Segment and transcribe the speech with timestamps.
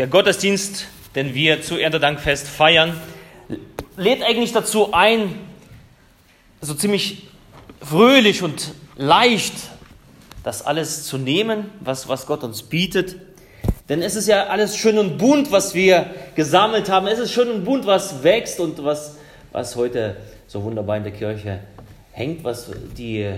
[0.00, 2.98] Der Gottesdienst, den wir zu Erntedankfest feiern,
[3.98, 5.38] lädt eigentlich dazu ein,
[6.62, 7.28] so ziemlich
[7.82, 9.52] fröhlich und leicht
[10.42, 13.16] das alles zu nehmen, was, was Gott uns bietet.
[13.90, 17.06] Denn es ist ja alles schön und bunt, was wir gesammelt haben.
[17.06, 19.18] Es ist schön und bunt, was wächst und was,
[19.52, 21.60] was heute so wunderbar in der Kirche
[22.12, 23.30] hängt, was die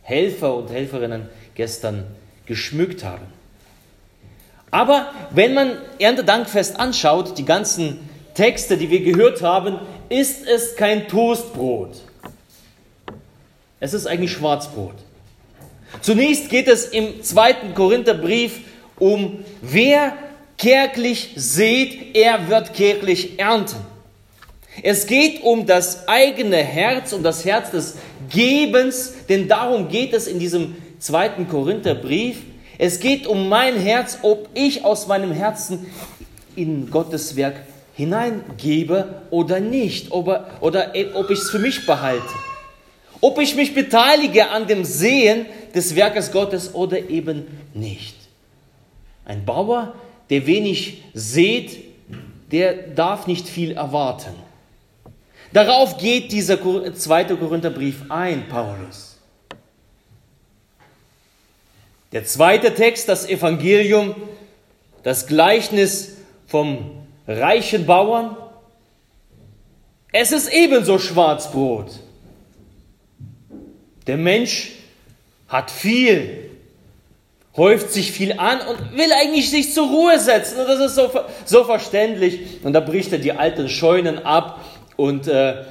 [0.00, 2.06] Helfer und Helferinnen gestern
[2.46, 3.26] geschmückt haben.
[4.70, 7.98] Aber wenn man Erntedankfest anschaut, die ganzen
[8.34, 11.96] Texte, die wir gehört haben, ist es kein Toastbrot.
[13.80, 14.94] Es ist eigentlich Schwarzbrot.
[16.00, 18.60] Zunächst geht es im zweiten Korintherbrief
[18.98, 20.14] um, wer
[20.56, 23.76] kärglich sät, er wird kärglich ernten.
[24.82, 27.96] Es geht um das eigene Herz, um das Herz des
[28.28, 32.38] Gebens, denn darum geht es in diesem zweiten Korintherbrief.
[32.78, 35.86] Es geht um mein Herz, ob ich aus meinem Herzen
[36.54, 37.56] in Gottes Werk
[37.94, 40.28] hineingebe oder nicht, ob,
[40.60, 42.22] oder ob ich es für mich behalte.
[43.20, 48.14] Ob ich mich beteilige an dem Sehen des Werkes Gottes oder eben nicht.
[49.24, 49.94] Ein Bauer,
[50.30, 51.76] der wenig sät,
[52.52, 54.32] der darf nicht viel erwarten.
[55.52, 56.58] Darauf geht dieser
[56.94, 59.07] zweite Korintherbrief ein, Paulus.
[62.12, 64.14] Der zweite Text, das Evangelium,
[65.02, 66.90] das Gleichnis vom
[67.26, 68.36] reichen Bauern.
[70.12, 71.90] Es ist ebenso Schwarzbrot.
[74.06, 74.72] Der Mensch
[75.48, 76.50] hat viel,
[77.54, 80.60] häuft sich viel an und will eigentlich sich zur Ruhe setzen.
[80.60, 81.10] Und das ist so,
[81.44, 82.64] so verständlich.
[82.64, 84.64] Und da bricht er die alten Scheunen ab
[84.96, 85.64] und äh,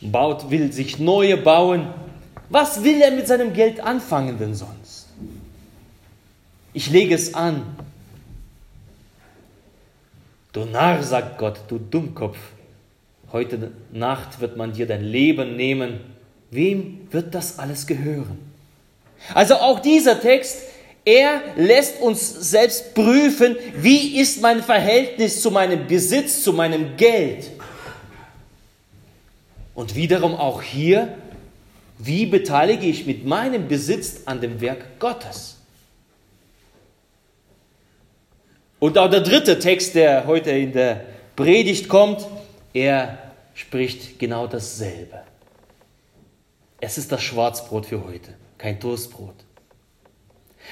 [0.00, 1.88] baut, will sich neue bauen.
[2.48, 5.01] Was will er mit seinem Geld anfangen denn sonst?
[6.74, 7.64] Ich lege es an.
[10.52, 12.36] Du Narr, sagt Gott, du Dummkopf,
[13.30, 16.00] heute Nacht wird man dir dein Leben nehmen.
[16.50, 18.38] Wem wird das alles gehören?
[19.34, 20.62] Also auch dieser Text,
[21.04, 27.50] er lässt uns selbst prüfen, wie ist mein Verhältnis zu meinem Besitz, zu meinem Geld.
[29.74, 31.16] Und wiederum auch hier,
[31.98, 35.61] wie beteilige ich mit meinem Besitz an dem Werk Gottes?
[38.82, 41.04] Und auch der dritte Text, der heute in der
[41.36, 42.26] Predigt kommt,
[42.74, 43.16] er
[43.54, 45.20] spricht genau dasselbe.
[46.80, 49.36] Es ist das Schwarzbrot für heute, kein Toastbrot.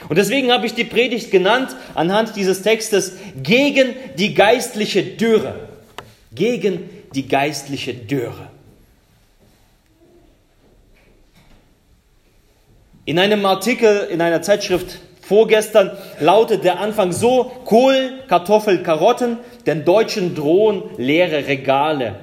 [0.09, 5.69] Und deswegen habe ich die Predigt genannt anhand dieses Textes gegen die geistliche Dürre.
[6.33, 8.51] Gegen die geistliche Dürre.
[13.05, 14.99] In einem Artikel in einer Zeitschrift
[15.31, 22.17] Vorgestern lautet der Anfang so, Kohl, Kartoffel, Karotten, den Deutschen drohen leere Regale.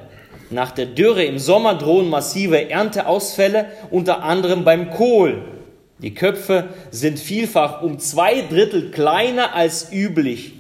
[0.50, 5.42] Nach der Dürre im Sommer drohen massive Ernteausfälle, unter anderem beim Kohl.
[6.00, 10.56] Die Köpfe sind vielfach um zwei Drittel kleiner als üblich.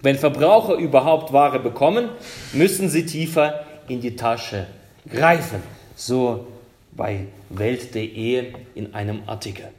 [0.00, 2.08] Wenn Verbraucher überhaupt Ware bekommen,
[2.52, 4.68] müssen sie tiefer in die Tasche
[5.12, 5.60] greifen.
[5.96, 6.46] So
[6.92, 9.70] bei Welt.de in einem Artikel.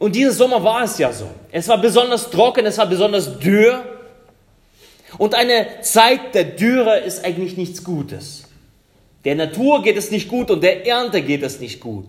[0.00, 1.28] Und dieser Sommer war es ja so.
[1.52, 3.84] Es war besonders trocken, es war besonders dürr.
[5.18, 8.44] Und eine Zeit der Dürre ist eigentlich nichts Gutes.
[9.26, 12.06] Der Natur geht es nicht gut und der Ernte geht es nicht gut.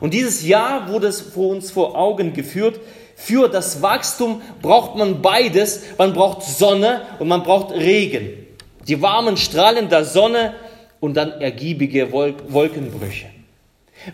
[0.00, 2.78] Und dieses Jahr wurde es vor uns vor Augen geführt.
[3.16, 5.80] Für das Wachstum braucht man beides.
[5.96, 8.46] Man braucht Sonne und man braucht Regen.
[8.86, 10.56] Die warmen Strahlen der Sonne
[11.00, 13.30] und dann ergiebige Wolkenbrüche.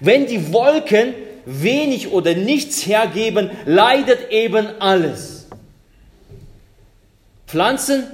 [0.00, 1.14] Wenn die Wolken
[1.44, 5.46] wenig oder nichts hergeben, leidet eben alles.
[7.46, 8.04] Pflanzen,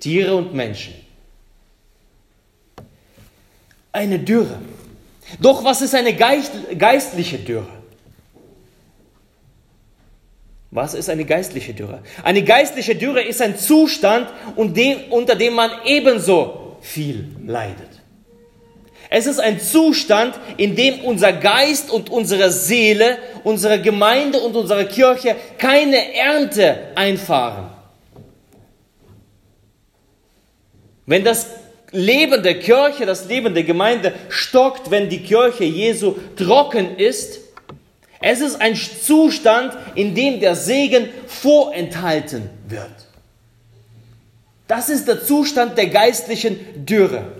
[0.00, 0.94] Tiere und Menschen.
[3.92, 4.58] Eine Dürre.
[5.40, 7.78] Doch was ist eine geistliche Dürre?
[10.70, 12.02] Was ist eine geistliche Dürre?
[12.22, 17.87] Eine geistliche Dürre ist ein Zustand, unter dem man ebenso viel leidet.
[19.10, 24.86] Es ist ein Zustand, in dem unser Geist und unsere Seele, unsere Gemeinde und unsere
[24.86, 27.70] Kirche keine Ernte einfahren.
[31.06, 31.46] Wenn das
[31.90, 37.40] Leben der Kirche, das Leben der Gemeinde stockt, wenn die Kirche Jesu trocken ist,
[38.20, 42.90] es ist ein Zustand, in dem der Segen vorenthalten wird.
[44.66, 47.37] Das ist der Zustand der geistlichen Dürre.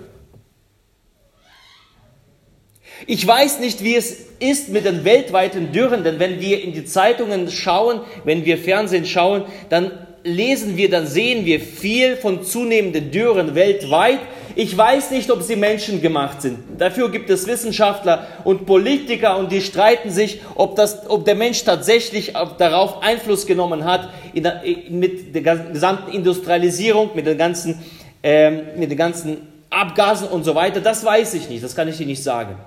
[3.07, 6.85] Ich weiß nicht, wie es ist mit den weltweiten Dürren, denn wenn wir in die
[6.85, 9.91] Zeitungen schauen, wenn wir Fernsehen schauen, dann
[10.23, 14.19] lesen wir, dann sehen wir viel von zunehmenden Dürren weltweit.
[14.55, 16.59] Ich weiß nicht, ob sie menschengemacht sind.
[16.77, 21.63] Dafür gibt es Wissenschaftler und Politiker und die streiten sich, ob, das, ob der Mensch
[21.63, 27.79] tatsächlich darauf Einfluss genommen hat der, mit der gesamten Industrialisierung, mit den ganzen,
[28.21, 29.37] ähm, mit den ganzen
[29.69, 30.81] Abgasen und so weiter.
[30.81, 32.57] Das weiß ich nicht, das kann ich dir nicht sagen.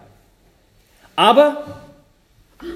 [1.17, 1.83] Aber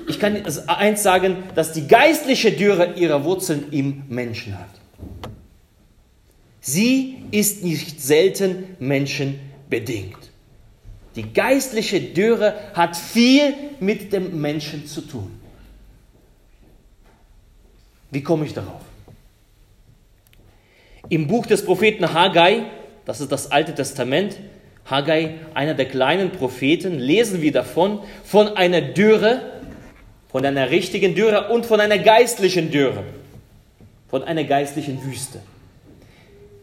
[0.08, 4.68] ich kann eins sagen, dass die geistliche Dürre ihre Wurzeln im Menschen hat.
[6.60, 10.18] Sie ist nicht selten menschenbedingt.
[11.14, 15.40] Die geistliche Dürre hat viel mit dem Menschen zu tun.
[18.10, 18.82] Wie komme ich darauf?
[21.08, 22.64] Im Buch des Propheten Haggai,
[23.04, 24.36] das ist das Alte Testament,
[24.88, 29.42] Haggai, einer der kleinen Propheten, lesen wir davon, von einer Dürre,
[30.30, 33.02] von einer richtigen Dürre und von einer geistlichen Dürre,
[34.08, 35.40] von einer geistlichen Wüste.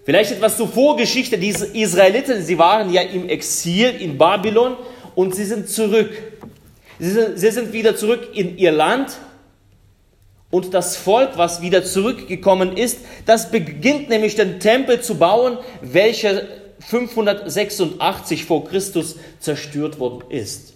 [0.06, 1.38] Vielleicht etwas zur Vorgeschichte.
[1.38, 4.76] Die Israeliten, sie waren ja im Exil in Babylon
[5.16, 6.12] und sie sind zurück.
[7.00, 9.18] Sie sind wieder zurück in ihr Land.
[10.50, 16.44] Und das Volk, was wieder zurückgekommen ist, das beginnt nämlich den Tempel zu bauen, welcher
[16.88, 20.74] 586 vor Christus zerstört worden ist.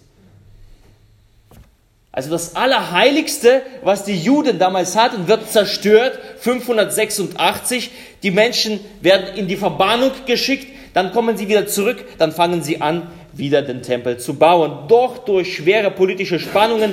[2.18, 7.90] Also das Allerheiligste, was die Juden damals hatten, wird zerstört, 586.
[8.24, 12.80] Die Menschen werden in die Verbannung geschickt, dann kommen sie wieder zurück, dann fangen sie
[12.80, 14.88] an, wieder den Tempel zu bauen.
[14.88, 16.92] Doch durch schwere politische Spannungen,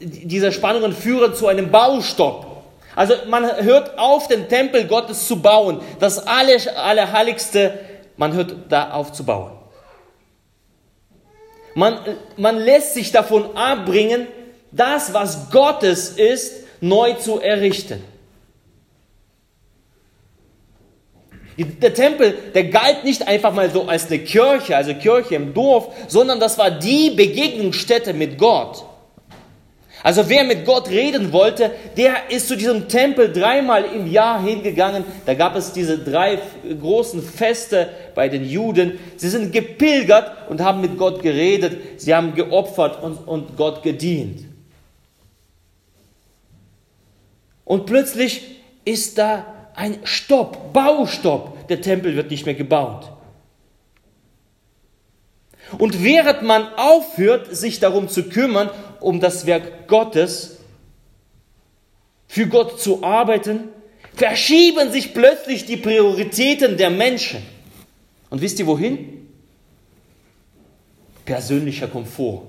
[0.00, 2.46] diese Spannungen führen zu einem Baustopp.
[2.94, 7.78] Also man hört auf, den Tempel Gottes zu bauen, das Allerheiligste,
[8.22, 9.50] man hört da auf zu bauen.
[11.74, 11.98] Man,
[12.36, 14.28] man lässt sich davon abbringen,
[14.70, 18.00] das, was Gottes ist, neu zu errichten.
[21.58, 25.92] Der Tempel, der galt nicht einfach mal so als eine Kirche, also Kirche im Dorf,
[26.06, 28.84] sondern das war die Begegnungsstätte mit Gott.
[30.02, 35.04] Also wer mit Gott reden wollte, der ist zu diesem Tempel dreimal im Jahr hingegangen.
[35.26, 36.40] Da gab es diese drei
[36.80, 38.98] großen Feste bei den Juden.
[39.16, 42.00] Sie sind gepilgert und haben mit Gott geredet.
[42.00, 44.44] Sie haben geopfert und, und Gott gedient.
[47.64, 51.68] Und plötzlich ist da ein Stopp, Baustopp.
[51.68, 53.12] Der Tempel wird nicht mehr gebaut.
[55.78, 58.68] Und während man aufhört, sich darum zu kümmern,
[59.02, 60.58] um das Werk Gottes,
[62.28, 63.68] für Gott zu arbeiten,
[64.14, 67.42] verschieben sich plötzlich die Prioritäten der Menschen.
[68.30, 69.28] Und wisst ihr wohin?
[71.24, 72.46] Persönlicher Komfort.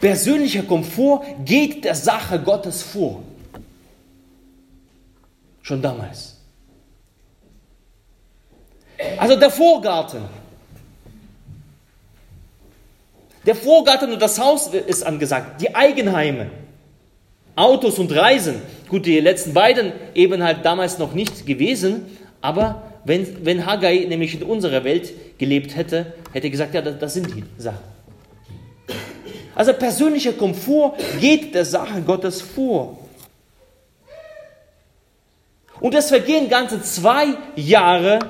[0.00, 3.22] Persönlicher Komfort geht der Sache Gottes vor.
[5.62, 6.36] Schon damals.
[9.18, 10.39] Also der Vorgarten.
[13.50, 15.60] Der Vorgarten und das Haus ist angesagt.
[15.60, 16.52] Die Eigenheime.
[17.56, 18.62] Autos und Reisen.
[18.88, 22.16] Gut, die letzten beiden eben halt damals noch nicht gewesen.
[22.40, 27.00] Aber wenn, wenn Haggai nämlich in unserer Welt gelebt hätte, hätte er gesagt, ja, das,
[27.00, 27.80] das sind die Sachen.
[29.56, 33.00] Also persönlicher Komfort geht der Sache Gottes vor.
[35.80, 38.20] Und es vergehen ganze zwei Jahre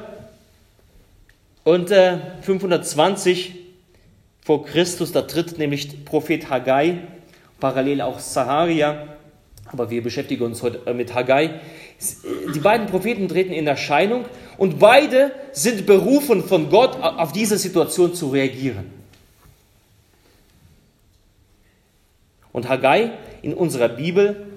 [1.65, 3.60] und äh, 520
[4.51, 6.99] vor Christus, da tritt nämlich Prophet Haggai,
[7.61, 9.07] parallel auch Saharia,
[9.67, 11.61] aber wir beschäftigen uns heute äh, mit Haggai.
[12.53, 14.25] Die beiden Propheten treten in Erscheinung
[14.59, 18.91] und beide sind berufen von Gott, auf diese Situation zu reagieren.
[22.51, 24.49] Und Haggai in unserer Bibel,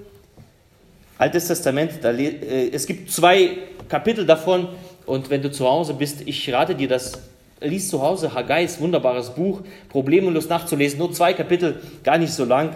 [1.18, 3.58] Altes Testament, da, äh, es gibt zwei
[3.88, 4.70] Kapitel davon
[5.06, 7.12] und wenn du zu Hause bist, ich rate dir das,
[7.60, 12.74] lies zu Hause Haggais wunderbares Buch, problemlos nachzulesen, nur zwei Kapitel, gar nicht so lang.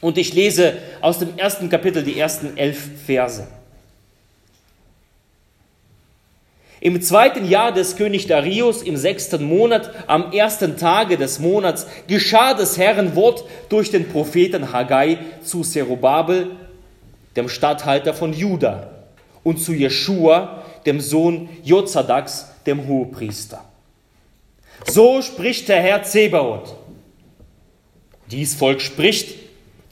[0.00, 3.46] Und ich lese aus dem ersten Kapitel die ersten elf Verse.
[6.82, 12.54] Im zweiten Jahr des König Darius, im sechsten Monat, am ersten Tage des Monats, geschah
[12.54, 16.52] des Herrn Wort durch den Propheten Haggai zu Zerubabel,
[17.36, 18.88] dem Statthalter von Juda,
[19.44, 23.62] und zu Jeschua, dem Sohn Jozadaks, dem Hohepriester.
[24.86, 26.74] So spricht der Herr Zebaoth.
[28.30, 29.36] Dies Volk spricht,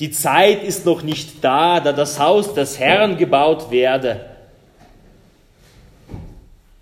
[0.00, 4.26] die Zeit ist noch nicht da, da das Haus des Herrn gebaut werde.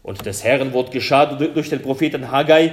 [0.03, 2.73] Und das Herrenwort geschah durch den Propheten Haggai.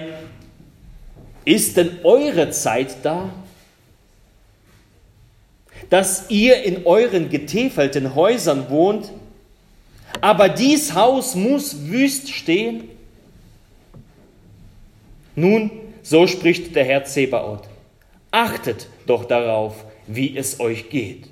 [1.46, 3.30] ist denn eure Zeit da?
[5.90, 9.12] Dass ihr in euren getäfelten Häusern wohnt,
[10.22, 12.90] aber dies Haus muss wüst stehen?
[15.36, 15.72] Nun,
[16.02, 17.68] so spricht der Herr Zebaoth,
[18.32, 21.28] achtet doch darauf, wie es euch geht.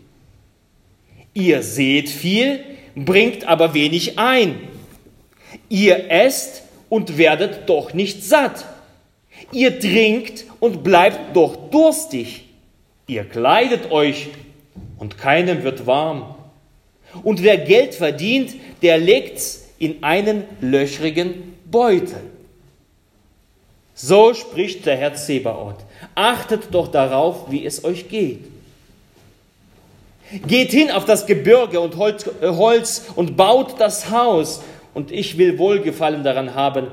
[1.34, 2.64] Ihr seht viel,
[2.96, 4.68] bringt aber wenig ein.
[5.70, 8.66] Ihr esst und werdet doch nicht satt.
[9.52, 12.46] Ihr trinkt und bleibt doch durstig.
[13.08, 14.28] Ihr kleidet euch
[14.98, 16.36] und keinem wird warm.
[17.24, 22.22] Und wer Geld verdient, der legt's in einen löchrigen Beutel.
[24.04, 25.78] So spricht der Herr Zebaoth.
[26.16, 28.40] Achtet doch darauf, wie es euch geht.
[30.48, 34.62] Geht hin auf das Gebirge und Holz, äh, Holz und baut das Haus,
[34.96, 36.88] und ich will Wohlgefallen daran haben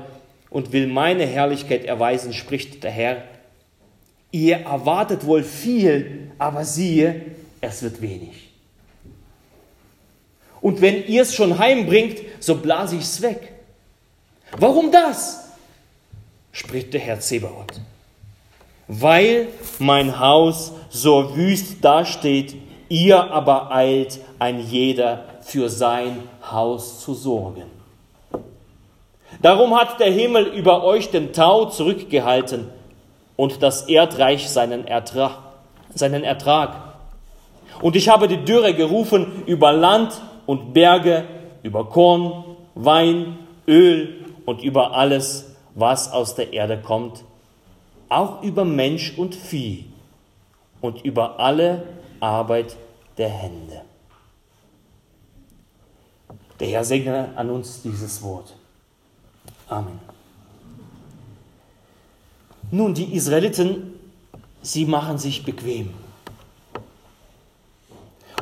[0.49, 3.23] und will meine Herrlichkeit erweisen, spricht der Herr.
[4.31, 7.25] Ihr erwartet wohl viel, aber siehe,
[7.59, 8.51] es wird wenig.
[10.61, 13.53] Und wenn ihr es schon heimbringt, so blase ich es weg.
[14.51, 15.48] Warum das?
[16.51, 17.81] Spricht der Herr Zebaoth.
[18.87, 22.55] Weil mein Haus so wüst dasteht,
[22.89, 27.65] ihr aber eilt ein jeder für sein Haus zu sorgen.
[29.41, 32.67] Darum hat der Himmel über euch den Tau zurückgehalten
[33.35, 35.37] und das Erdreich seinen Ertrag.
[35.93, 36.75] Seinen Ertrag.
[37.81, 41.25] Und ich habe die Dürre gerufen über Land und Berge,
[41.63, 42.43] über Korn,
[42.75, 43.37] Wein,
[43.67, 45.48] Öl und über alles,
[45.79, 47.23] was aus der Erde kommt,
[48.09, 49.85] auch über Mensch und Vieh
[50.81, 51.83] und über alle
[52.19, 52.75] Arbeit
[53.17, 53.81] der Hände.
[56.59, 58.53] Der Herr segne an uns dieses Wort.
[59.67, 59.99] Amen.
[62.71, 63.93] Nun, die Israeliten,
[64.61, 65.93] sie machen sich bequem.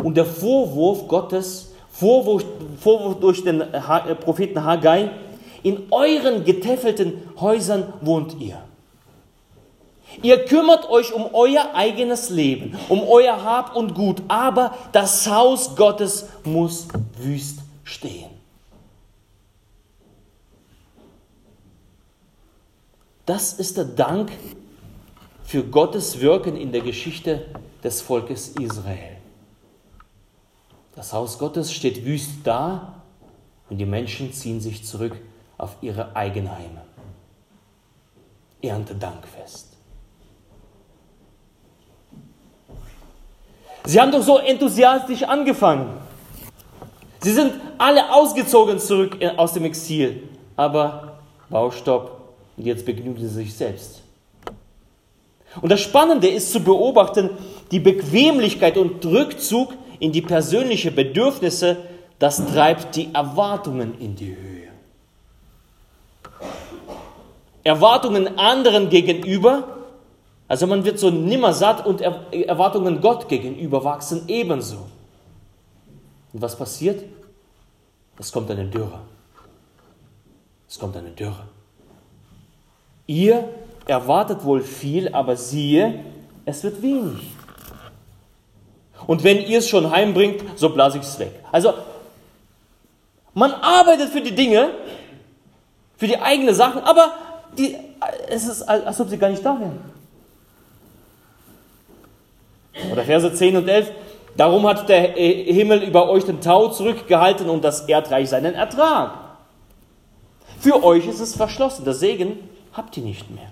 [0.04, 2.44] Und der Vorwurf Gottes, Vorwurf,
[2.80, 5.10] Vorwurf durch den äh, Propheten Haggai,
[5.64, 8.62] in euren getäfelten Häusern wohnt ihr.
[10.22, 15.76] Ihr kümmert euch um euer eigenes Leben, um euer Hab und Gut, aber das Haus
[15.76, 16.88] Gottes muss
[17.20, 18.30] wüst stehen.
[23.26, 24.32] Das ist der Dank
[25.44, 27.46] für Gottes Wirken in der Geschichte
[27.84, 29.18] des Volkes Israel.
[30.96, 33.02] Das Haus Gottes steht wüst da
[33.70, 35.18] und die Menschen ziehen sich zurück
[35.58, 36.82] auf ihre Eigenheime.
[38.62, 39.74] Erntedankfest.
[43.86, 45.94] Sie haben doch so enthusiastisch angefangen.
[47.22, 50.24] Sie sind alle ausgezogen zurück aus dem Exil.
[50.56, 54.02] Aber Baustopp, und jetzt begnügen sie sich selbst.
[55.62, 57.30] Und das Spannende ist zu beobachten,
[57.72, 61.78] die Bequemlichkeit und Rückzug in die persönlichen Bedürfnisse,
[62.20, 64.57] das treibt die Erwartungen in die Höhe.
[67.68, 69.68] Erwartungen anderen gegenüber,
[70.48, 74.88] also man wird so nimmer satt und Erwartungen Gott gegenüber wachsen ebenso.
[76.32, 77.04] Und was passiert?
[78.18, 79.02] Es kommt eine Dürre.
[80.70, 81.44] Es kommt eine Dürre.
[83.06, 83.50] Ihr
[83.86, 86.06] erwartet wohl viel, aber siehe,
[86.46, 87.32] es wird wenig.
[89.06, 91.34] Und wenn ihr es schon heimbringt, so blase ich es weg.
[91.52, 91.74] Also,
[93.34, 94.72] man arbeitet für die Dinge,
[95.98, 97.12] für die eigenen Sachen, aber
[97.58, 97.76] die,
[98.30, 99.80] es ist, als ob sie gar nicht da wären.
[102.92, 103.92] Oder Verse 10 und 11.
[104.36, 109.14] Darum hat der Himmel über euch den Tau zurückgehalten und das Erdreich seinen Ertrag.
[110.60, 111.86] Für euch ist es verschlossen.
[111.86, 112.38] Der Segen
[112.74, 113.52] habt ihr nicht mehr.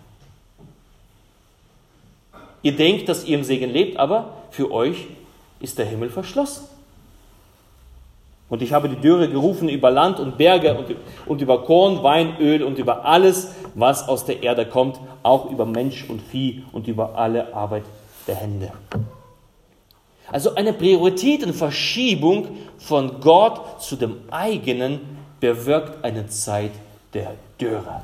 [2.62, 5.08] Ihr denkt, dass ihr im Segen lebt, aber für euch
[5.60, 6.68] ist der Himmel verschlossen.
[8.48, 12.38] Und ich habe die Dürre gerufen über Land und Berge und, und über Korn, Wein,
[12.40, 16.88] Öl und über alles, was aus der Erde kommt, auch über Mensch und Vieh und
[16.88, 17.84] über alle Arbeit
[18.28, 18.72] der Hände.
[20.32, 25.00] Also eine Prioritätenverschiebung von Gott zu dem eigenen
[25.40, 26.72] bewirkt eine Zeit
[27.14, 28.02] der Dürre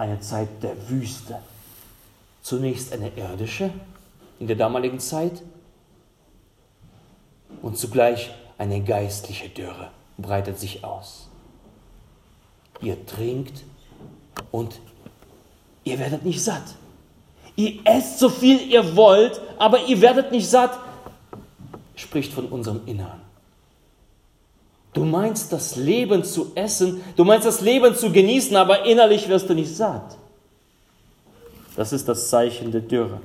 [0.00, 1.38] eine Zeit der Wüste.
[2.42, 3.70] Zunächst eine irdische
[4.38, 5.42] in der damaligen Zeit
[7.60, 8.30] und zugleich
[8.60, 11.28] eine geistliche Dürre breitet sich aus.
[12.82, 13.64] Ihr trinkt
[14.50, 14.80] und
[15.82, 16.74] ihr werdet nicht satt.
[17.56, 20.78] Ihr esst so viel ihr wollt, aber ihr werdet nicht satt,
[21.96, 23.22] spricht von unserem Innern.
[24.92, 29.48] Du meinst das Leben zu essen, du meinst das Leben zu genießen, aber innerlich wirst
[29.48, 30.18] du nicht satt.
[31.76, 33.22] Das ist das Zeichen der Dürre.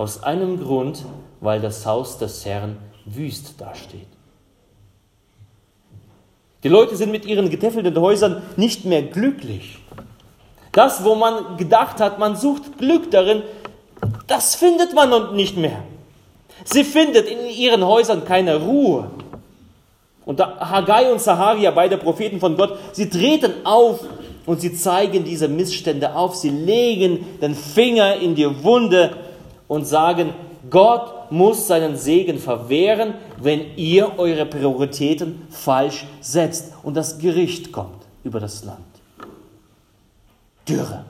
[0.00, 1.04] Aus einem Grund,
[1.42, 4.06] weil das Haus des Herrn wüst dasteht.
[6.62, 9.76] Die Leute sind mit ihren getäfelten Häusern nicht mehr glücklich.
[10.72, 13.42] Das, wo man gedacht hat, man sucht Glück darin,
[14.26, 15.82] das findet man nicht mehr.
[16.64, 19.10] Sie findet in ihren Häusern keine Ruhe.
[20.24, 24.00] Und Haggai und Saharia, beide Propheten von Gott, sie treten auf
[24.46, 26.36] und sie zeigen diese Missstände auf.
[26.36, 29.28] Sie legen den Finger in die Wunde
[29.70, 30.34] und sagen,
[30.68, 38.02] Gott muss seinen Segen verwehren, wenn ihr eure Prioritäten falsch setzt und das Gericht kommt
[38.24, 38.80] über das Land.
[40.68, 41.04] Dürre.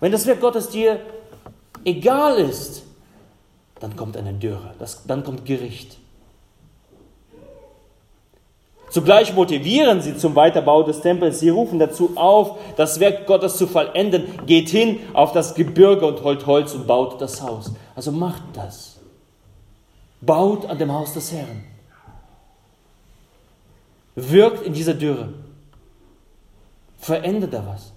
[0.00, 0.98] Wenn das Werk Gottes dir
[1.84, 2.82] egal ist,
[3.80, 5.98] dann kommt eine Dürre, das, dann kommt Gericht.
[8.96, 11.38] Zugleich motivieren sie zum Weiterbau des Tempels.
[11.38, 14.24] Sie rufen dazu auf, das Werk Gottes zu vollenden.
[14.46, 17.74] Geht hin auf das Gebirge und holt Holz und baut das Haus.
[17.94, 18.96] Also macht das.
[20.22, 21.62] Baut an dem Haus des Herrn.
[24.14, 25.28] Wirkt in dieser Dürre.
[26.96, 27.92] Verändert da was.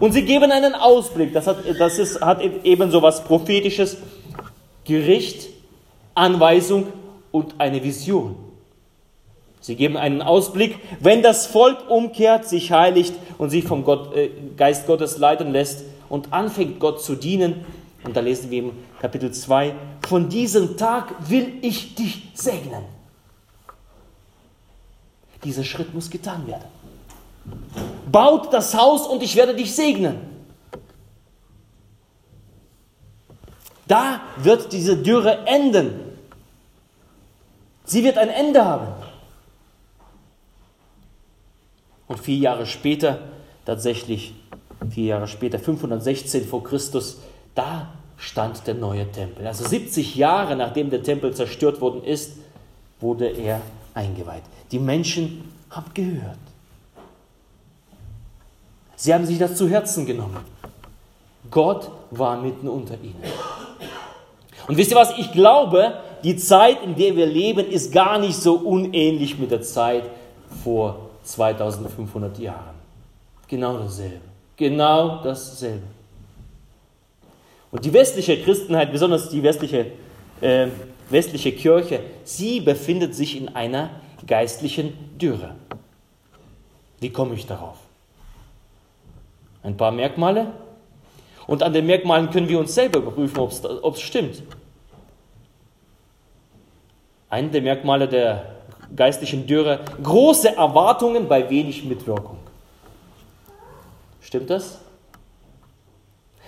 [0.00, 1.32] Und sie geben einen Ausblick.
[1.32, 3.98] Das hat, das ist, hat eben so was Prophetisches.
[4.84, 5.48] Gericht,
[6.16, 6.88] Anweisung
[7.30, 8.47] und eine Vision.
[9.68, 14.30] Sie geben einen Ausblick, wenn das Volk umkehrt, sich heiligt und sich vom Gott, äh,
[14.56, 17.66] Geist Gottes leiten lässt und anfängt Gott zu dienen.
[18.02, 19.74] Und da lesen wir im Kapitel 2,
[20.08, 22.82] von diesem Tag will ich dich segnen.
[25.44, 26.64] Dieser Schritt muss getan werden.
[28.10, 30.16] Baut das Haus und ich werde dich segnen.
[33.86, 35.90] Da wird diese Dürre enden.
[37.84, 39.07] Sie wird ein Ende haben.
[42.08, 43.18] Und vier Jahre später,
[43.64, 44.34] tatsächlich
[44.90, 47.18] vier Jahre später, 516 vor Christus,
[47.54, 49.46] da stand der neue Tempel.
[49.46, 52.32] Also 70 Jahre nachdem der Tempel zerstört worden ist,
[53.00, 53.60] wurde er
[53.94, 54.42] eingeweiht.
[54.72, 56.38] Die Menschen haben gehört.
[58.96, 60.38] Sie haben sich das zu Herzen genommen.
[61.50, 63.22] Gott war mitten unter ihnen.
[64.66, 65.16] Und wisst ihr was?
[65.18, 65.94] Ich glaube,
[66.24, 70.04] die Zeit, in der wir leben, ist gar nicht so unähnlich mit der Zeit
[70.64, 72.74] vor 2500 Jahren.
[73.46, 74.20] Genau dasselbe.
[74.56, 75.86] Genau dasselbe.
[77.70, 79.92] Und die westliche Christenheit, besonders die westliche,
[80.40, 80.68] äh,
[81.10, 83.90] westliche Kirche, sie befindet sich in einer
[84.26, 85.54] geistlichen Dürre.
[86.98, 87.76] Wie komme ich darauf?
[89.62, 90.52] Ein paar Merkmale.
[91.46, 94.42] Und an den Merkmalen können wir uns selber überprüfen, ob es stimmt.
[97.28, 98.57] Ein der Merkmale der
[98.94, 102.38] geistlichen Dürre, große Erwartungen bei wenig Mitwirkung.
[104.20, 104.78] Stimmt das?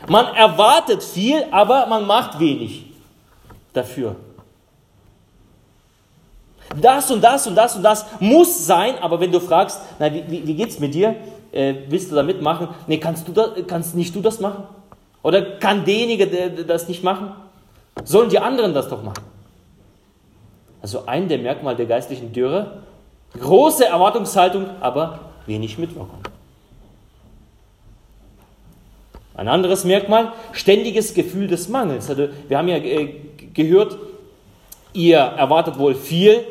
[0.08, 2.86] Man erwartet viel, aber man macht wenig
[3.72, 4.16] dafür.
[6.80, 10.24] Das und das und das und das muss sein, aber wenn du fragst, na, wie,
[10.28, 11.16] wie, wie geht's mit dir?
[11.52, 12.68] Äh, willst du da mitmachen?
[12.86, 14.64] Nee, kannst du da, kannst nicht du das machen?
[15.22, 16.26] Oder kann derjenige
[16.64, 17.32] das nicht machen?
[18.04, 19.22] Sollen die anderen das doch machen?
[20.82, 22.82] Also ein der Merkmale der geistlichen Dürre,
[23.38, 26.18] große Erwartungshaltung, aber wenig Mitwirkung.
[29.34, 32.10] Ein anderes Merkmal, ständiges Gefühl des Mangels.
[32.10, 33.14] Also wir haben ja äh,
[33.54, 33.96] gehört,
[34.92, 36.44] ihr erwartet wohl viel,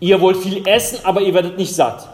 [0.00, 2.08] ihr wollt viel essen, aber ihr werdet nicht satt.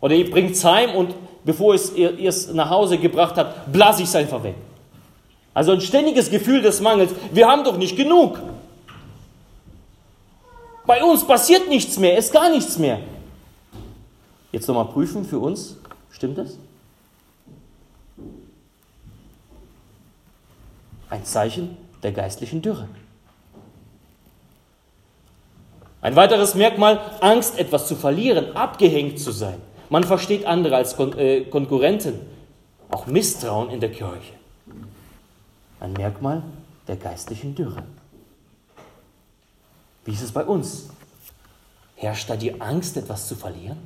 [0.00, 4.08] Oder ihr bringt es heim und bevor ihr es nach Hause gebracht habt, blase ich
[4.08, 4.54] es einfach weg.
[5.54, 7.12] Also ein ständiges Gefühl des Mangels.
[7.32, 8.40] Wir haben doch nicht genug.
[10.84, 13.00] Bei uns passiert nichts mehr, ist gar nichts mehr.
[14.50, 15.76] Jetzt nochmal prüfen für uns,
[16.10, 16.56] stimmt das?
[21.08, 22.88] Ein Zeichen der geistlichen Dürre.
[26.00, 29.60] Ein weiteres Merkmal, Angst, etwas zu verlieren, abgehängt zu sein.
[29.88, 32.18] Man versteht andere als Kon äh, Konkurrenten.
[32.90, 34.32] Auch Misstrauen in der Kirche.
[35.80, 36.42] Ein Merkmal
[36.88, 37.84] der geistlichen Dürre.
[40.04, 40.88] Wie ist es bei uns?
[41.96, 43.78] Herrscht da die Angst, etwas zu verlieren?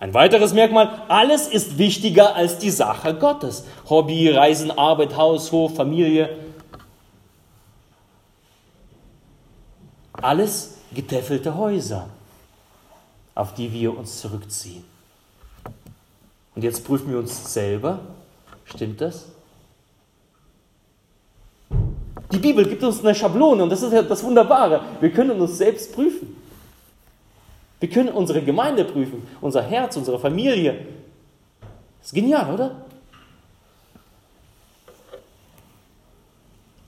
[0.00, 3.64] Ein weiteres Merkmal, alles ist wichtiger als die Sache Gottes.
[3.88, 6.38] Hobby, Reisen, Arbeit, Haus, Hof, Familie.
[10.12, 12.08] Alles getäfelte Häuser,
[13.34, 14.84] auf die wir uns zurückziehen.
[16.54, 18.00] Und jetzt prüfen wir uns selber,
[18.64, 19.26] stimmt das?
[22.30, 24.82] Die Bibel gibt uns eine Schablone und das ist ja das Wunderbare.
[25.00, 26.36] Wir können uns selbst prüfen.
[27.80, 30.86] Wir können unsere Gemeinde prüfen, unser Herz, unsere Familie.
[32.00, 32.82] Das ist genial, oder?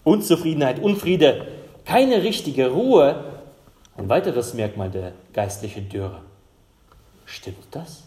[0.04, 1.46] Unzufriedenheit, Unfriede,
[1.84, 3.24] keine richtige Ruhe,
[3.96, 6.22] ein weiteres Merkmal der geistlichen Dürre.
[7.26, 8.02] Stimmt das?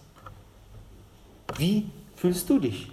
[1.58, 2.93] Wie fühlst du dich?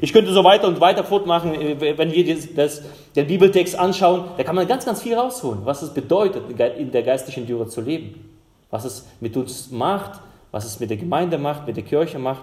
[0.00, 2.82] Ich könnte so weiter und weiter fortmachen, äh, wenn wir das,
[3.14, 6.42] den Bibeltext anschauen, da kann man ganz, ganz viel rausholen, was es bedeutet,
[6.78, 8.30] in der geistlichen Dürre zu leben.
[8.70, 12.42] Was es mit uns macht, was es mit der Gemeinde macht, mit der Kirche macht.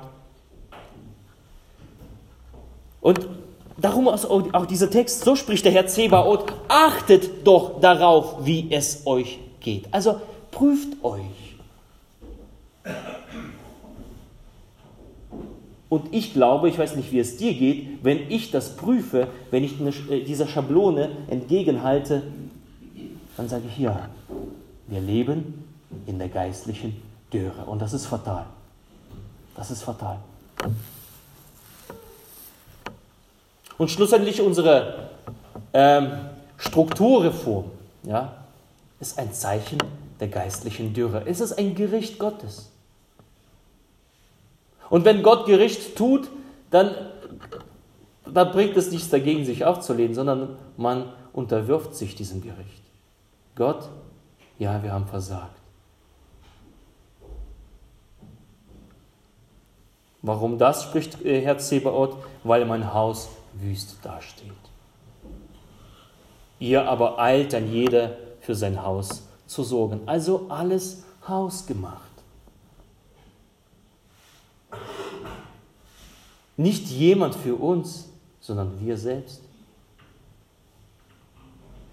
[3.02, 3.28] Und
[3.78, 9.40] darum auch dieser Text, so spricht der Herr Zebaoth, achtet doch darauf, wie es euch
[9.60, 9.86] geht.
[9.92, 11.51] Also prüft euch.
[15.92, 19.62] Und ich glaube, ich weiß nicht, wie es dir geht, wenn ich das prüfe, wenn
[19.66, 19.74] ich
[20.10, 22.24] äh, dieser Schablone entgegenhalte,
[23.36, 24.08] dann sage ich, ja,
[24.88, 25.66] wir leben
[26.06, 26.96] in der geistlichen
[27.34, 27.66] Dürre.
[27.66, 28.46] Und das ist fatal.
[29.58, 30.20] Das ist fatal.
[33.78, 35.10] Und schlussendlich unsere
[35.74, 36.12] ähm,
[36.56, 37.66] Strukturreform
[38.04, 38.38] ja,
[39.02, 39.80] ist ein Zeichen
[40.22, 41.24] der geistlichen Dürre.
[41.26, 42.71] Es ist ein Gericht Gottes.
[44.92, 46.30] Und wenn Gott Gericht tut,
[46.70, 46.94] dann,
[48.26, 52.84] dann bringt es nichts dagegen, sich aufzulehnen, sondern man unterwirft sich diesem Gericht.
[53.56, 53.88] Gott,
[54.60, 55.56] ja, wir haben versagt.
[60.22, 62.18] Warum das, spricht äh, Herr Zebaoth?
[62.44, 64.52] Weil mein Haus wüst dasteht.
[66.60, 70.02] Ihr aber eilt dann jeder für sein Haus zu sorgen.
[70.06, 72.11] Also alles hausgemacht.
[76.62, 79.42] Nicht jemand für uns, sondern wir selbst.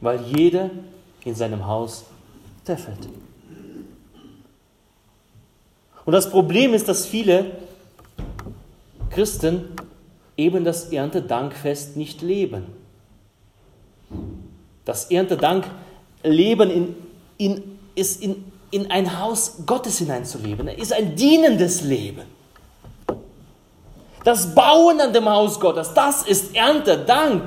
[0.03, 0.71] Weil jeder
[1.25, 2.05] in seinem Haus
[2.67, 3.09] töffelt.
[6.05, 7.53] Und das Problem ist, dass viele
[9.09, 9.65] Christen
[10.37, 12.67] eben das Erntedankfest nicht leben.
[14.85, 16.97] Das Erntedankleben in,
[17.39, 22.38] in, ist in, in ein Haus Gottes hineinzuleben, ist ein dienendes Leben.
[24.29, 27.45] Das Bauen an dem Haus Gottes, das ist Erntedank.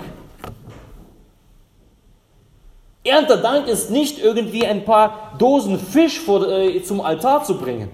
[3.03, 7.91] Erntedank ist nicht irgendwie ein paar Dosen Fisch vor, äh, zum Altar zu bringen.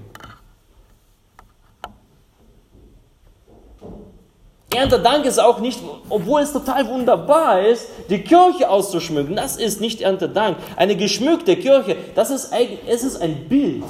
[4.73, 9.35] Erntedank ist auch nicht, obwohl es total wunderbar ist, die Kirche auszuschmücken.
[9.35, 10.59] Das ist nicht Erntedank.
[10.77, 12.53] Eine geschmückte Kirche, das ist,
[12.87, 13.83] es ist ein Bild.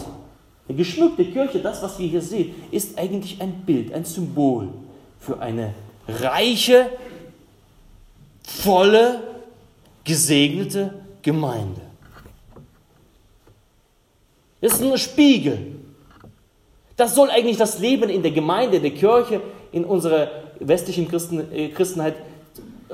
[0.67, 4.69] Eine geschmückte Kirche, das, was wir hier sehen, ist eigentlich ein Bild, ein Symbol
[5.27, 5.73] für eine
[6.07, 6.89] reiche,
[8.47, 9.21] volle,
[10.05, 11.81] gesegnete Gemeinde.
[14.61, 15.75] Das ist ein Spiegel.
[16.95, 19.41] Das soll eigentlich das Leben in der Gemeinde, der Kirche,
[19.73, 20.29] in unserer
[20.61, 22.15] westlichen Christen, äh, Christenheit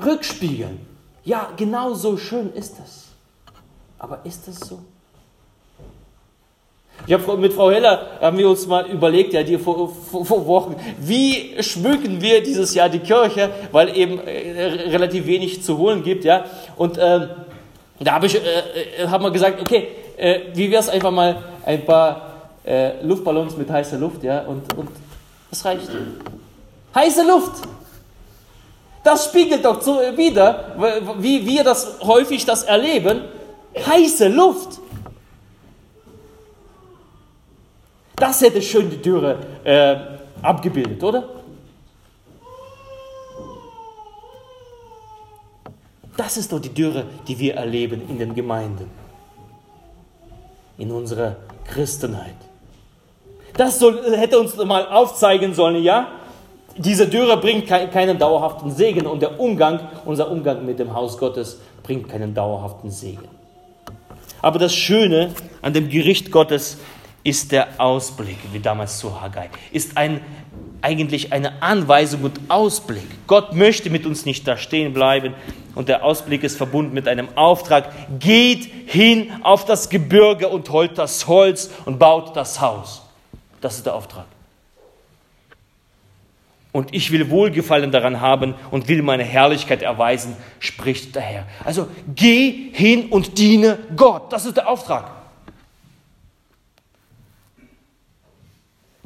[0.04, 0.80] rückspiegeln.
[1.24, 3.04] Ja, genau so schön ist es.
[3.96, 4.80] Aber ist es so?
[7.06, 10.46] Ich habe mit Frau Heller haben wir uns mal überlegt, ja, die vor, vor, vor,
[10.46, 16.02] Wochen, wie schmücken wir dieses Jahr die Kirche, weil eben äh, relativ wenig zu holen
[16.02, 16.44] gibt, ja.
[16.76, 17.28] Und ähm,
[18.00, 21.36] da habe ich, äh, äh haben wir gesagt, okay, äh, wie wäre es einfach mal
[21.66, 22.32] ein paar
[22.64, 24.88] äh, Luftballons mit heißer Luft, ja, und, und
[25.50, 25.88] das reicht.
[26.94, 27.62] Heiße Luft.
[29.02, 30.74] Das spiegelt doch so wieder,
[31.18, 33.20] wie wir das häufig das erleben.
[33.86, 34.80] Heiße Luft.
[38.16, 39.96] Das hätte schön die Dürre äh,
[40.42, 41.24] abgebildet, oder?
[46.16, 48.88] Das ist doch die Dürre, die wir erleben in den Gemeinden,
[50.78, 52.36] in unserer Christenheit.
[53.56, 56.08] Das soll, hätte uns mal aufzeigen sollen, ja?
[56.76, 61.60] Diese Dürre bringt keinen dauerhaften Segen und der Umgang, unser Umgang mit dem Haus Gottes
[61.84, 63.28] bringt keinen dauerhaften Segen.
[64.42, 65.30] Aber das Schöne
[65.62, 66.78] an dem Gericht Gottes
[67.24, 70.20] ist der Ausblick, wie damals zu Haggai, ist ein,
[70.82, 73.06] eigentlich eine Anweisung und Ausblick.
[73.26, 75.34] Gott möchte mit uns nicht da stehen bleiben
[75.74, 77.90] und der Ausblick ist verbunden mit einem Auftrag.
[78.20, 83.02] Geht hin auf das Gebirge und holt das Holz und baut das Haus.
[83.62, 84.26] Das ist der Auftrag.
[86.70, 91.46] Und ich will Wohlgefallen daran haben und will meine Herrlichkeit erweisen, spricht der Herr.
[91.64, 94.32] Also geh hin und diene Gott.
[94.32, 95.23] Das ist der Auftrag.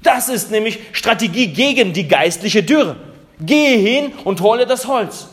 [0.02, 2.96] Das ist nämlich Strategie gegen die geistliche Dürre.
[3.40, 5.28] Gehe hin und hole das Holz.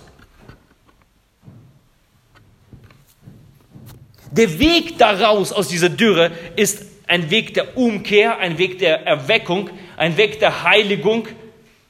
[4.31, 9.69] Der Weg daraus aus dieser Dürre ist ein Weg der Umkehr, ein Weg der Erweckung,
[9.97, 11.27] ein Weg der Heiligung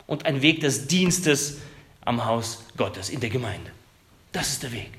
[0.06, 1.58] und ein Weg des Dienstes
[2.02, 3.72] am Haus Gottes in der Gemeinde.
[4.32, 4.92] Das ist der Weg.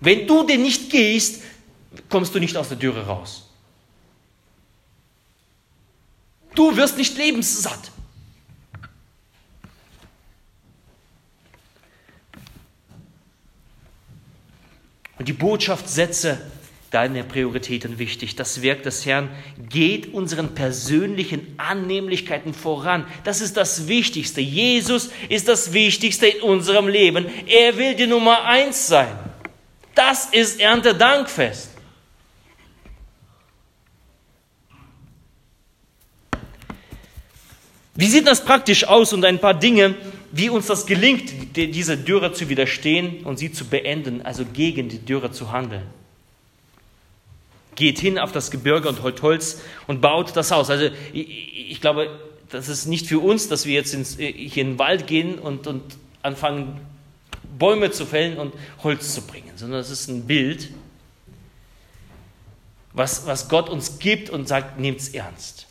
[0.00, 1.42] Wenn du den nicht gehst,
[2.08, 3.51] kommst du nicht aus der Dürre raus.
[6.54, 7.90] Du wirst nicht lebenssatt.
[15.18, 16.40] Und die Botschaft setze
[16.92, 18.36] deine Prioritäten wichtig.
[18.36, 19.30] Das Werk des Herrn
[19.70, 23.06] geht unseren persönlichen Annehmlichkeiten voran.
[23.24, 24.40] Das ist das Wichtigste.
[24.40, 27.26] Jesus ist das Wichtigste in unserem Leben.
[27.46, 29.16] Er will die Nummer eins sein.
[29.94, 31.71] Das ist Erntedankfest.
[38.02, 39.94] Wie sieht das praktisch aus und ein paar Dinge,
[40.32, 44.98] wie uns das gelingt, dieser Dürre zu widerstehen und sie zu beenden, also gegen die
[44.98, 45.86] Dürre zu handeln.
[47.76, 50.68] Geht hin auf das Gebirge und holt Holz und baut das Haus.
[50.68, 52.10] Also ich, ich glaube,
[52.50, 55.68] das ist nicht für uns, dass wir jetzt ins, hier in den Wald gehen und,
[55.68, 55.84] und
[56.22, 56.80] anfangen,
[57.56, 60.70] Bäume zu fällen und Holz zu bringen, sondern es ist ein Bild,
[62.94, 65.68] was, was Gott uns gibt und sagt, nehmt es ernst.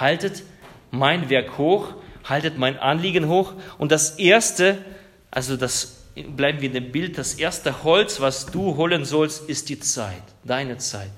[0.00, 0.42] Haltet
[0.90, 3.52] mein Werk hoch, haltet mein Anliegen hoch.
[3.78, 4.78] Und das Erste,
[5.30, 9.68] also das bleiben wir in dem Bild, das erste Holz, was du holen sollst, ist
[9.68, 11.10] die Zeit, deine Zeit.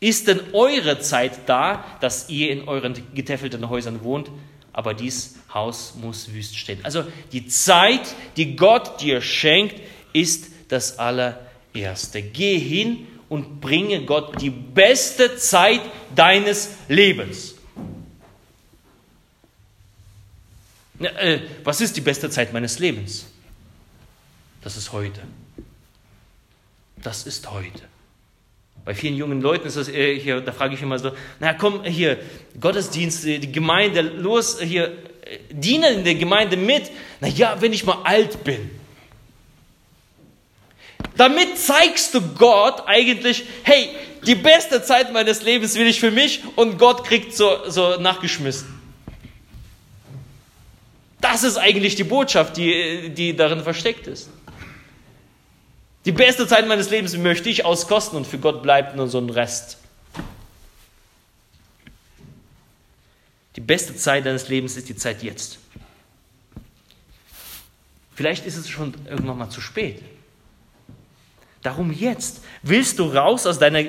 [0.00, 4.30] Ist denn eure Zeit da, dass ihr in euren getäfelten Häusern wohnt,
[4.72, 6.80] aber dies Haus muss wüst stehen?
[6.82, 9.80] Also die Zeit, die Gott dir schenkt,
[10.12, 12.22] ist das allererste.
[12.22, 15.80] Geh hin und bringe Gott die beste Zeit
[16.14, 17.54] deines Lebens.
[21.00, 23.26] Äh, was ist die beste Zeit meines Lebens?
[24.62, 25.20] Das ist heute.
[27.02, 27.82] Das ist heute.
[28.84, 31.84] Bei vielen jungen Leuten ist das äh, hier, da frage ich immer so, na komm
[31.84, 32.18] hier,
[32.60, 34.88] Gottesdienst, die Gemeinde, los hier,
[35.24, 36.90] äh, diene in der Gemeinde mit.
[37.20, 38.70] Na ja, wenn ich mal alt bin.
[41.16, 43.90] Damit zeigst du Gott eigentlich, hey,
[44.26, 48.68] die beste Zeit meines Lebens will ich für mich und Gott kriegt so, so nachgeschmissen.
[51.20, 54.28] Das ist eigentlich die Botschaft, die, die darin versteckt ist.
[56.04, 59.30] Die beste Zeit meines Lebens möchte ich auskosten und für Gott bleibt nur so ein
[59.30, 59.78] Rest.
[63.56, 65.58] Die beste Zeit deines Lebens ist die Zeit jetzt.
[68.14, 70.02] Vielleicht ist es schon irgendwann mal zu spät.
[71.64, 72.44] Darum jetzt.
[72.62, 73.80] Willst du raus aus, deiner,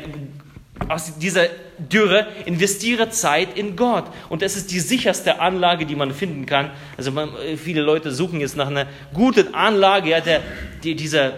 [0.88, 2.26] aus dieser Dürre?
[2.46, 4.06] Investiere Zeit in Gott.
[4.30, 6.72] Und das ist die sicherste Anlage, die man finden kann.
[6.98, 10.12] Also man, viele Leute suchen jetzt nach einer guten Anlage.
[10.12, 10.42] Ja, der,
[10.84, 11.34] die, dieser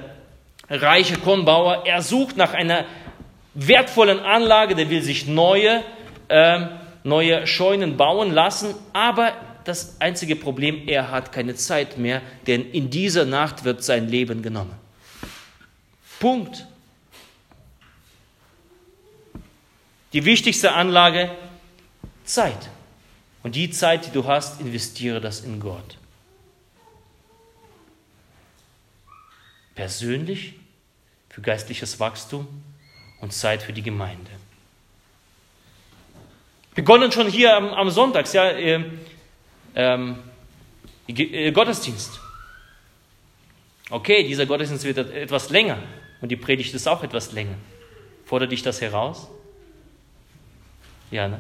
[0.69, 2.86] reiche Kornbauer, er sucht nach einer
[3.56, 5.82] wertvollen Anlage, der will sich neue,
[6.28, 6.60] äh,
[7.04, 12.91] neue Scheunen bauen lassen, aber das einzige Problem, er hat keine Zeit mehr, denn in
[12.91, 14.87] dieser Nacht wird sein Leben genommen.
[16.19, 16.65] Punkt.
[20.13, 21.30] Die wichtigste Anlage,
[22.23, 22.69] Zeit.
[23.43, 25.97] Und die Zeit, die du hast, investiere das in Gott.
[29.75, 30.56] Persönlich,
[31.30, 32.47] für geistliches Wachstum
[33.21, 34.32] und Zeit für die Gemeinde.
[36.73, 38.84] Begonnen schon hier am, am Sonntags, ja, äh,
[39.75, 42.19] äh, Gottesdienst.
[43.89, 45.77] Okay, dieser Gottesdienst wird etwas länger.
[46.21, 47.56] Und die Predigt ist auch etwas länger.
[48.25, 49.27] Fordert dich das heraus?
[51.12, 51.39] Ja, ne?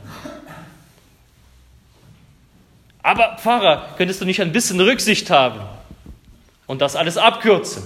[3.03, 5.61] Aber Pfarrer, könntest du nicht ein bisschen Rücksicht haben
[6.65, 7.83] und das alles abkürzen?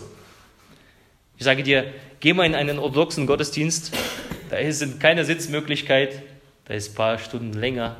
[1.37, 3.93] Ich sage dir, geh mal in einen orthodoxen Gottesdienst,
[4.49, 6.21] da ist keine Sitzmöglichkeit,
[6.65, 7.97] da ist ein paar Stunden länger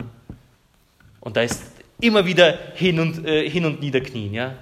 [1.20, 1.62] und da ist
[2.00, 4.34] immer wieder hin und, äh, hin und niederknien.
[4.34, 4.56] Ja?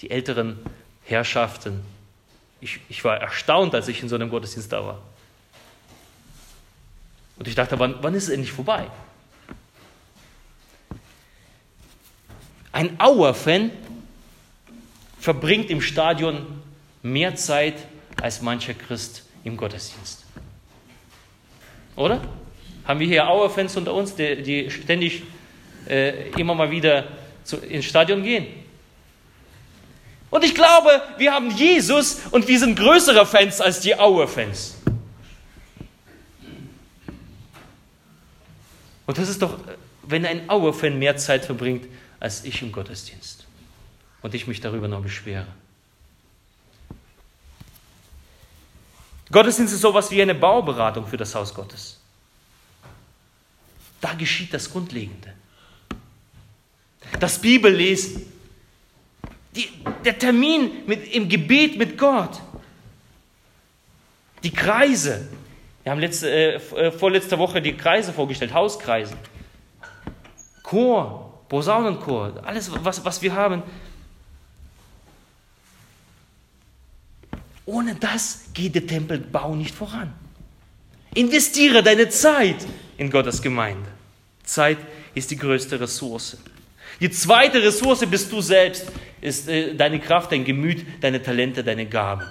[0.00, 0.58] Die älteren
[1.04, 1.80] Herrschaften,
[2.62, 5.02] ich, ich war erstaunt, als ich in so einem Gottesdienst da war.
[7.36, 8.86] Und ich dachte, wann, wann ist es endlich vorbei?
[12.70, 13.72] Ein Auer-Fan
[15.18, 16.46] verbringt im Stadion
[17.02, 17.74] mehr Zeit
[18.20, 20.24] als mancher Christ im Gottesdienst.
[21.96, 22.20] Oder?
[22.84, 25.24] Haben wir hier Auer-Fans unter uns, die, die ständig
[25.88, 27.08] äh, immer mal wieder
[27.42, 28.46] zu, ins Stadion gehen?
[30.32, 34.76] Und ich glaube, wir haben Jesus und wir sind größere Fans als die Aue-Fans.
[39.04, 39.58] Und das ist doch,
[40.04, 41.86] wenn ein Aue-Fan mehr Zeit verbringt
[42.18, 43.46] als ich im Gottesdienst.
[44.22, 45.48] Und ich mich darüber noch beschwere.
[49.30, 52.00] Gottesdienst ist sowas wie eine Bauberatung für das Haus Gottes.
[54.00, 55.34] Da geschieht das Grundlegende.
[57.20, 58.31] Das Bibellesen,
[59.54, 59.68] die,
[60.04, 62.40] der Termin mit, im Gebet mit Gott,
[64.42, 65.28] die Kreise.
[65.82, 69.16] Wir haben letzte, äh, äh vorletzte Woche die Kreise vorgestellt, Hauskreise.
[70.62, 73.62] Chor, Posaunenchor, alles, was, was wir haben.
[77.66, 80.12] Ohne das geht der Tempelbau nicht voran.
[81.14, 83.88] Investiere deine Zeit in Gottes Gemeinde.
[84.44, 84.78] Zeit
[85.14, 86.38] ist die größte Ressource.
[87.02, 88.86] Die zweite Ressource bist du selbst,
[89.20, 92.22] ist äh, deine Kraft, dein Gemüt, deine Talente, deine Gaben.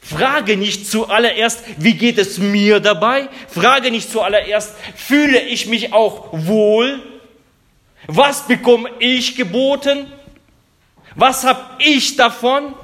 [0.00, 3.28] Frage nicht zuallererst, wie geht es mir dabei?
[3.48, 7.02] Frage nicht zuallererst, fühle ich mich auch wohl?
[8.06, 10.10] Was bekomme ich geboten?
[11.14, 12.74] Was habe ich davon?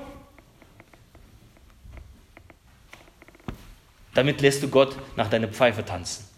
[4.13, 6.29] Damit lässt du Gott nach deiner Pfeife tanzen.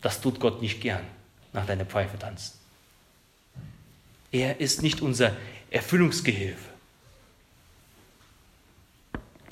[0.00, 1.06] Das tut Gott nicht gern,
[1.54, 2.52] nach deiner Pfeife tanzen.
[4.30, 5.32] Er ist nicht unser
[5.70, 6.68] Erfüllungsgehilfe.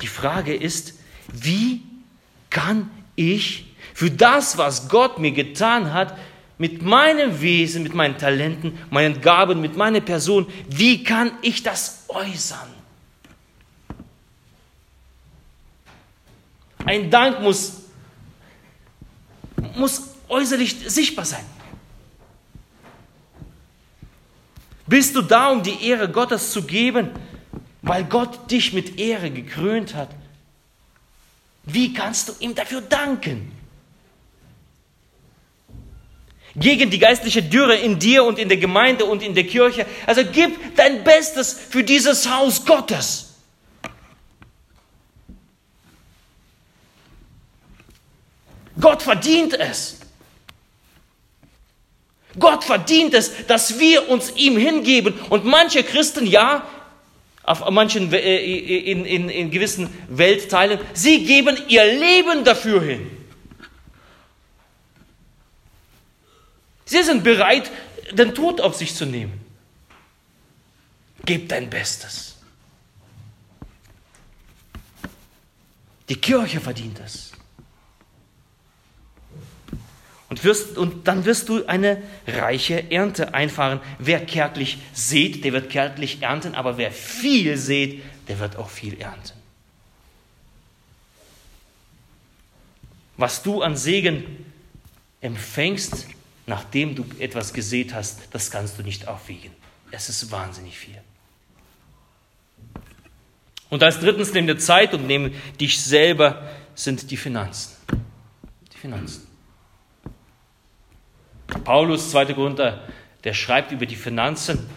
[0.03, 0.95] Die Frage ist,
[1.33, 1.83] wie
[2.51, 6.19] kann ich für das, was Gott mir getan hat,
[6.59, 12.05] mit meinem Wesen, mit meinen Talenten, meinen Gaben, mit meiner Person, wie kann ich das
[12.09, 12.69] äußern?
[16.85, 17.83] Ein Dank muss,
[19.77, 21.45] muss äußerlich sichtbar sein.
[24.93, 27.13] Bist du da, um die Ehre Gottes zu geben,
[27.81, 30.11] weil Gott dich mit Ehre gekrönt hat?
[31.65, 33.53] Wie kannst du ihm dafür danken?
[36.55, 39.87] Gegen die geistliche Dürre in dir und in der Gemeinde und in der Kirche.
[40.05, 43.33] Also gib dein Bestes für dieses Haus Gottes.
[48.79, 50.02] Gott verdient es.
[52.39, 55.15] Gott verdient es, dass wir uns ihm hingeben.
[55.29, 56.67] Und manche Christen, ja,
[57.43, 63.11] auf manchen, äh, in, in, in gewissen Weltteilen, sie geben ihr Leben dafür hin.
[66.85, 67.71] Sie sind bereit,
[68.13, 69.41] den Tod auf sich zu nehmen.
[71.25, 72.37] Gib dein Bestes.
[76.09, 77.33] Die Kirche verdient es.
[80.33, 83.81] Und, wirst, und dann wirst du eine reiche Ernte einfahren.
[83.99, 88.99] Wer kärglich sät, der wird kärglich ernten, aber wer viel sät, der wird auch viel
[88.99, 89.39] ernten.
[93.19, 94.47] Was du an Segen
[95.21, 96.07] empfängst,
[96.47, 99.53] nachdem du etwas gesät hast, das kannst du nicht aufwiegen.
[99.91, 100.97] Es ist wahnsinnig viel.
[103.69, 107.77] Und als drittens neben der Zeit und neben dich selber sind die Finanzen.
[108.73, 109.32] Die Finanzen.
[111.65, 112.35] Paulus, 2.
[112.35, 112.83] Korinther,
[113.25, 114.69] der schreibt über die Finanzen.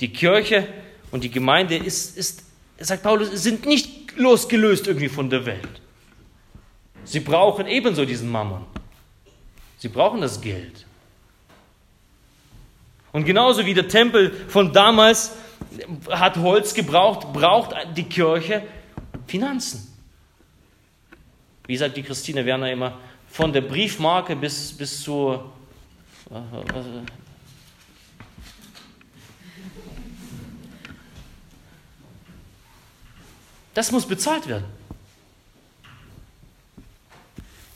[0.00, 0.66] Die Kirche
[1.10, 2.42] und die Gemeinde ist, ist,
[2.78, 5.80] sagt Paulus, sind nicht losgelöst irgendwie von der Welt.
[7.04, 8.64] Sie brauchen ebenso diesen Mammon.
[9.78, 10.86] Sie brauchen das Geld.
[13.12, 15.32] Und genauso wie der Tempel von damals
[16.10, 18.62] hat Holz gebraucht, braucht die Kirche
[19.26, 19.92] Finanzen.
[21.66, 25.52] Wie sagt die Christine Werner immer, von der Briefmarke bis, bis zur
[33.74, 34.64] das muss bezahlt werden.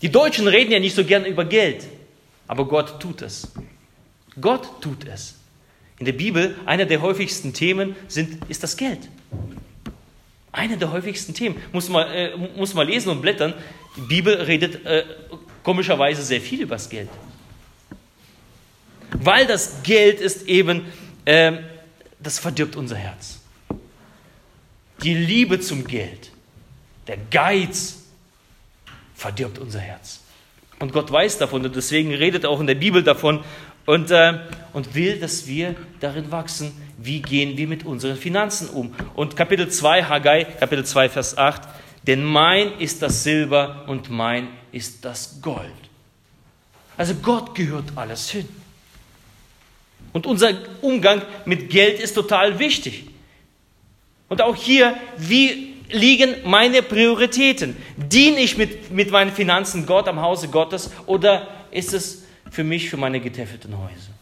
[0.01, 1.87] Die Deutschen reden ja nicht so gern über Geld,
[2.47, 3.53] aber Gott tut es.
[4.41, 5.35] Gott tut es.
[5.99, 9.09] In der Bibel, einer der häufigsten Themen sind, ist das Geld.
[10.53, 11.61] Einer der häufigsten Themen.
[11.73, 13.53] Muss man, äh, muss man lesen und blättern.
[13.97, 15.05] Die Bibel redet äh,
[15.65, 17.09] komischerweise sehr viel über das Geld
[19.11, 20.87] weil das Geld ist eben,
[21.25, 21.53] äh,
[22.21, 23.41] das verdirbt unser Herz.
[25.03, 26.31] Die Liebe zum Geld,
[27.07, 28.03] der Geiz
[29.15, 30.21] verdirbt unser Herz.
[30.81, 33.43] Und Gott weiß davon und deswegen redet er auch in der Bibel davon
[33.87, 34.39] und, äh,
[34.73, 38.95] und will, dass wir darin wachsen, wie gehen wir mit unseren Finanzen um.
[39.15, 41.63] Und Kapitel 2, Haggai, Kapitel 2, Vers 8,
[42.07, 45.73] denn mein ist das Silber und mein ist das Gold.
[46.97, 48.49] Also Gott gehört alles hin.
[50.13, 53.05] Und unser Umgang mit Geld ist total wichtig.
[54.29, 57.77] Und auch hier, wie liegen meine Prioritäten?
[57.97, 62.91] Diene ich mit, mit meinen Finanzen Gott am Hause Gottes oder ist es für mich,
[62.91, 64.13] für meine getäfelten Häuser?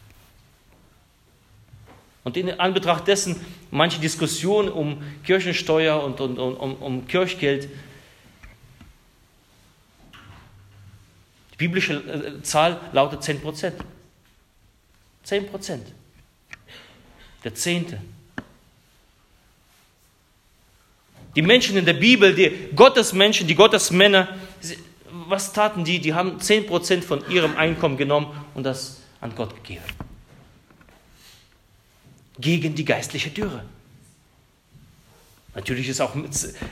[2.25, 7.69] Und in Anbetracht dessen, manche Diskussionen um Kirchensteuer und, und, und um, um Kirchgeld,
[11.53, 13.77] die biblische äh, Zahl lautet 10 Prozent.
[15.27, 15.89] 10 Prozent.
[17.43, 18.01] Der Zehnte.
[21.35, 24.37] Die Menschen in der Bibel, die Gottesmenschen, die Gottesmänner,
[25.11, 25.99] was taten die?
[25.99, 29.83] Die haben 10% von ihrem Einkommen genommen und das an Gott gegeben.
[32.39, 33.65] Gegen die geistliche Dürre.
[35.57, 36.15] Natürlich ist auch,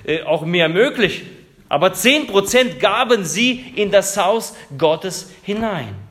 [0.05, 1.25] äh, auch mehr möglich,
[1.69, 6.04] aber 10% gaben sie in das Haus Gottes hinein.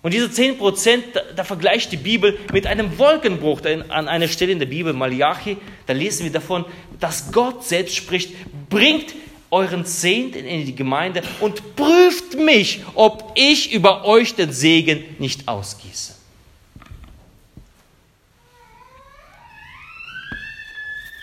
[0.00, 3.62] Und diese 10%, da, da vergleicht die Bibel mit einem Wolkenbruch.
[3.64, 6.64] An einer Stelle in der Bibel, Malachi, da lesen wir davon,
[7.00, 8.34] dass Gott selbst spricht,
[8.68, 9.14] bringt
[9.50, 15.48] euren Zehnten in die Gemeinde und prüft mich, ob ich über euch den Segen nicht
[15.48, 16.14] ausgieße.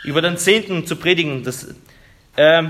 [0.03, 1.67] Über den Zehnten zu predigen, das
[2.38, 2.69] ähm,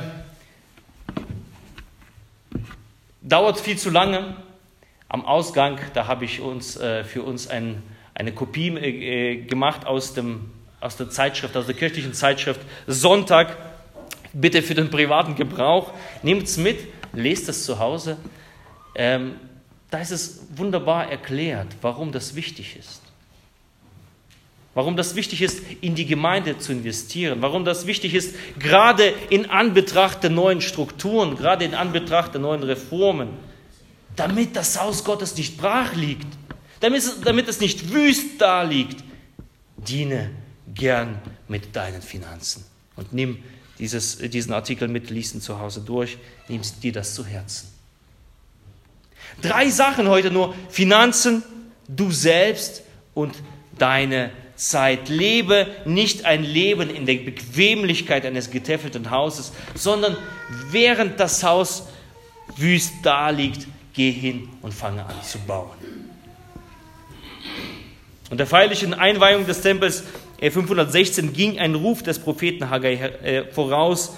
[3.21, 4.44] dauert viel zu lange.
[5.15, 7.81] Am Ausgang, da habe ich uns, äh, für uns ein,
[8.15, 10.51] eine Kopie äh, gemacht aus, dem,
[10.81, 13.55] aus der Zeitschrift, aus der kirchlichen Zeitschrift Sonntag
[14.33, 15.93] bitte für den privaten Gebrauch.
[16.21, 16.79] Nehmt es mit,
[17.13, 18.17] lest es zu Hause.
[18.93, 19.35] Ähm,
[19.89, 23.01] da ist es wunderbar erklärt, warum das wichtig ist.
[24.73, 27.41] Warum das wichtig ist, in die Gemeinde zu investieren.
[27.41, 32.63] Warum das wichtig ist, gerade in Anbetracht der neuen Strukturen, gerade in Anbetracht der neuen
[32.63, 33.54] Reformen.
[34.15, 36.27] Damit das Haus Gottes nicht brach liegt.
[36.79, 39.03] Damit es, damit es nicht wüst da liegt.
[39.77, 40.31] Diene
[40.73, 42.65] gern mit deinen Finanzen.
[42.95, 43.43] Und nimm
[43.79, 47.69] dieses, diesen Artikel mit, liest ihn zu Hause durch, nimmst dir das zu Herzen.
[49.41, 51.43] Drei Sachen heute nur, Finanzen,
[51.87, 53.35] du selbst und
[53.77, 55.09] deine Zeit.
[55.09, 60.15] Lebe nicht ein Leben in der Bequemlichkeit eines getäfelten Hauses, sondern
[60.71, 61.87] während das Haus
[62.55, 65.77] wüst da liegt, geh hin und fange an zu bauen.
[68.29, 70.03] Und der feierlichen Einweihung des Tempels
[70.39, 74.15] 516 ging ein Ruf des Propheten Haggai äh, voraus.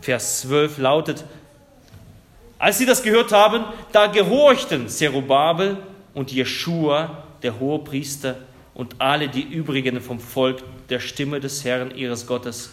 [0.00, 1.24] Vers 12 lautet,
[2.58, 5.78] als sie das gehört haben, da gehorchten Zerubabel
[6.12, 8.36] und Jeschua, der Hohepriester,
[8.74, 12.70] und alle die übrigen vom Volk der Stimme des Herrn ihres Gottes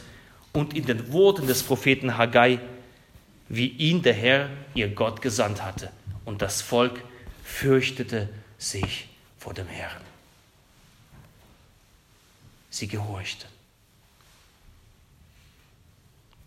[0.51, 2.59] und in den Worten des Propheten Haggai,
[3.47, 5.89] wie ihn der Herr, ihr Gott, gesandt hatte.
[6.25, 7.01] Und das Volk
[7.43, 10.01] fürchtete sich vor dem Herrn
[12.71, 13.47] sie gehorchten.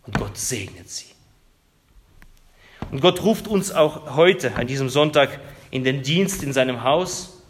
[0.05, 1.05] Und Gott segnet sie.
[2.91, 5.39] Und Gott ruft uns auch heute, an diesem Sonntag,
[5.71, 7.41] in den Dienst in seinem Haus,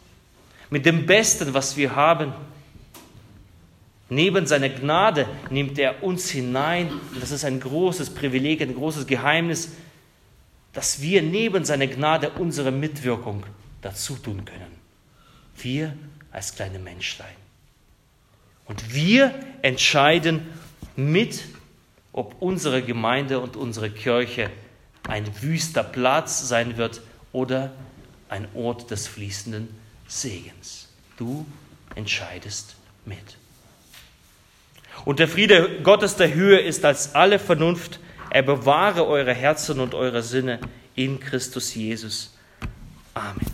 [0.70, 2.34] mit dem Besten, was wir haben.
[4.10, 6.90] Neben seiner Gnade nimmt er uns hinein.
[7.14, 9.72] Und das ist ein großes Privileg, ein großes Geheimnis,
[10.76, 13.44] dass wir neben seiner Gnade unsere Mitwirkung
[13.82, 14.76] dazu tun können.
[15.58, 15.94] Wir
[16.32, 17.36] als kleine Menschlein.
[18.66, 20.42] Und wir entscheiden
[20.96, 21.46] mit,
[22.12, 24.52] ob unsere Gemeinde und unsere Kirche
[25.08, 27.02] ein wüster Platz sein wird
[27.32, 27.72] oder
[28.28, 29.70] ein Ort des fließenden
[30.08, 30.90] Segens.
[31.18, 31.46] Du
[31.96, 33.38] entscheidest mit.
[35.06, 38.00] Und der Friede Gottes der Höhe ist als alle Vernunft.
[38.36, 40.60] Er bewahre eure Herzen und eure Sinne
[40.94, 42.34] in Christus Jesus.
[43.14, 43.46] Amen.